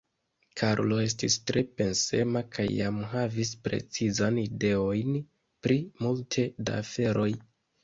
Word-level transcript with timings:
Karlo 0.59 0.95
estis 1.07 1.35
tre 1.51 1.61
pensema 1.81 2.41
kaj 2.55 2.65
jam 2.77 2.97
havis 3.13 3.53
precizajn 3.69 4.41
ideojn 4.47 5.23
pri 5.69 5.81
multe 6.05 6.49
da 6.67 6.83
aferoj. 6.89 7.31